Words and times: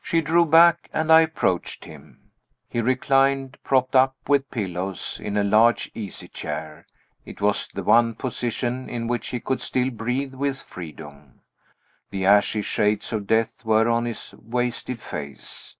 She 0.00 0.20
drew 0.20 0.46
back 0.46 0.88
and 0.92 1.12
I 1.12 1.22
approached 1.22 1.84
him. 1.84 2.30
He 2.68 2.80
reclined, 2.80 3.56
propped 3.64 3.96
up 3.96 4.14
with 4.28 4.48
pillows, 4.48 5.18
in 5.20 5.36
a 5.36 5.42
large 5.42 5.90
easy 5.92 6.28
chair; 6.28 6.86
it 7.24 7.40
was 7.40 7.66
the 7.66 7.82
one 7.82 8.14
position 8.14 8.88
in 8.88 9.08
which 9.08 9.30
he 9.30 9.40
could 9.40 9.60
still 9.60 9.90
breathe 9.90 10.34
with 10.34 10.62
freedom. 10.62 11.40
The 12.10 12.26
ashy 12.26 12.62
shades 12.62 13.12
of 13.12 13.26
death 13.26 13.64
were 13.64 13.88
on 13.88 14.04
his 14.04 14.32
wasted 14.38 15.00
face. 15.02 15.74